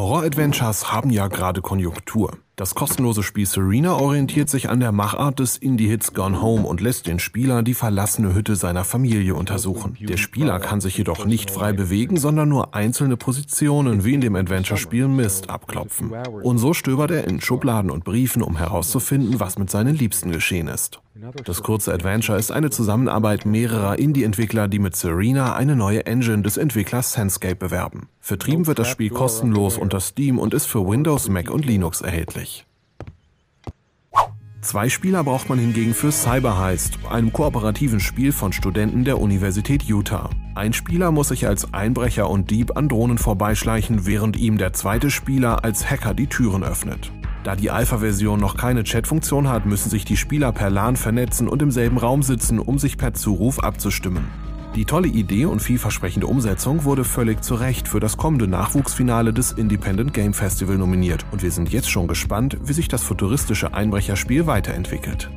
Horror-Adventures 0.00 0.90
haben 0.90 1.10
ja 1.10 1.28
gerade 1.28 1.60
Konjunktur. 1.60 2.38
Das 2.60 2.74
kostenlose 2.74 3.22
Spiel 3.22 3.46
Serena 3.46 3.94
orientiert 3.94 4.50
sich 4.50 4.68
an 4.68 4.80
der 4.80 4.92
Machart 4.92 5.38
des 5.38 5.56
Indie-Hits 5.56 6.12
Gone 6.12 6.42
Home 6.42 6.66
und 6.66 6.82
lässt 6.82 7.06
den 7.06 7.18
Spieler 7.18 7.62
die 7.62 7.72
verlassene 7.72 8.34
Hütte 8.34 8.54
seiner 8.54 8.84
Familie 8.84 9.34
untersuchen. 9.34 9.96
Der 9.98 10.18
Spieler 10.18 10.60
kann 10.60 10.82
sich 10.82 10.98
jedoch 10.98 11.24
nicht 11.24 11.50
frei 11.50 11.72
bewegen, 11.72 12.18
sondern 12.18 12.50
nur 12.50 12.74
einzelne 12.74 13.16
Positionen 13.16 14.04
wie 14.04 14.12
in 14.12 14.20
dem 14.20 14.36
Adventure-Spiel 14.36 15.08
Mist 15.08 15.48
abklopfen. 15.48 16.12
Und 16.42 16.58
so 16.58 16.74
stöbert 16.74 17.12
er 17.12 17.26
in 17.26 17.40
Schubladen 17.40 17.90
und 17.90 18.04
Briefen, 18.04 18.42
um 18.42 18.58
herauszufinden, 18.58 19.40
was 19.40 19.58
mit 19.58 19.70
seinen 19.70 19.96
Liebsten 19.96 20.30
geschehen 20.30 20.68
ist. 20.68 21.00
Das 21.44 21.62
kurze 21.62 21.92
Adventure 21.92 22.38
ist 22.38 22.50
eine 22.50 22.70
Zusammenarbeit 22.70 23.44
mehrerer 23.44 23.98
Indie-Entwickler, 23.98 24.68
die 24.68 24.78
mit 24.78 24.96
Serena 24.96 25.54
eine 25.54 25.76
neue 25.76 26.06
Engine 26.06 26.42
des 26.42 26.56
Entwicklers 26.56 27.12
Senscape 27.12 27.56
bewerben. 27.56 28.08
Vertrieben 28.20 28.66
wird 28.66 28.78
das 28.78 28.88
Spiel 28.88 29.10
kostenlos 29.10 29.76
unter 29.76 30.00
Steam 30.00 30.38
und 30.38 30.54
ist 30.54 30.66
für 30.66 30.86
Windows, 30.86 31.28
Mac 31.28 31.50
und 31.50 31.66
Linux 31.66 32.00
erhältlich. 32.00 32.49
Zwei 34.62 34.90
Spieler 34.90 35.24
braucht 35.24 35.48
man 35.48 35.58
hingegen 35.58 35.94
für 35.94 36.12
Cyber 36.12 36.58
Heist, 36.58 36.98
einem 37.08 37.32
kooperativen 37.32 37.98
Spiel 37.98 38.30
von 38.30 38.52
Studenten 38.52 39.04
der 39.04 39.18
Universität 39.18 39.84
Utah. 39.84 40.28
Ein 40.54 40.74
Spieler 40.74 41.12
muss 41.12 41.28
sich 41.28 41.46
als 41.46 41.72
Einbrecher 41.72 42.28
und 42.28 42.50
Dieb 42.50 42.76
an 42.76 42.90
Drohnen 42.90 43.16
vorbeischleichen, 43.16 44.04
während 44.04 44.36
ihm 44.36 44.58
der 44.58 44.74
zweite 44.74 45.10
Spieler 45.10 45.64
als 45.64 45.90
Hacker 45.90 46.12
die 46.12 46.26
Türen 46.26 46.62
öffnet. 46.62 47.10
Da 47.42 47.56
die 47.56 47.70
Alpha-Version 47.70 48.38
noch 48.38 48.58
keine 48.58 48.84
Chat-Funktion 48.84 49.48
hat, 49.48 49.64
müssen 49.64 49.88
sich 49.88 50.04
die 50.04 50.18
Spieler 50.18 50.52
per 50.52 50.68
LAN 50.68 50.96
vernetzen 50.96 51.48
und 51.48 51.62
im 51.62 51.70
selben 51.70 51.96
Raum 51.96 52.22
sitzen, 52.22 52.58
um 52.58 52.78
sich 52.78 52.98
per 52.98 53.14
Zuruf 53.14 53.60
abzustimmen. 53.60 54.28
Die 54.76 54.84
tolle 54.84 55.08
Idee 55.08 55.46
und 55.46 55.60
vielversprechende 55.60 56.28
Umsetzung 56.28 56.84
wurde 56.84 57.02
völlig 57.02 57.42
zu 57.42 57.56
Recht 57.56 57.88
für 57.88 57.98
das 57.98 58.16
kommende 58.16 58.46
Nachwuchsfinale 58.46 59.32
des 59.32 59.50
Independent 59.50 60.14
Game 60.14 60.32
Festival 60.32 60.78
nominiert 60.78 61.26
und 61.32 61.42
wir 61.42 61.50
sind 61.50 61.70
jetzt 61.70 61.90
schon 61.90 62.06
gespannt, 62.06 62.56
wie 62.62 62.72
sich 62.72 62.86
das 62.86 63.02
futuristische 63.02 63.74
Einbrecherspiel 63.74 64.46
weiterentwickelt. 64.46 65.28